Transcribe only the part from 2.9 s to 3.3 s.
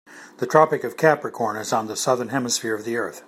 earth.